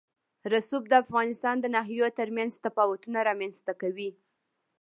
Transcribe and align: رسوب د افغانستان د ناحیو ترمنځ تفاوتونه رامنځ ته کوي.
رسوب 0.53 0.83
د 0.87 0.93
افغانستان 1.03 1.55
د 1.61 1.65
ناحیو 1.75 2.07
ترمنځ 2.19 2.53
تفاوتونه 2.65 3.19
رامنځ 3.29 3.55
ته 3.65 3.73
کوي. 3.81 4.09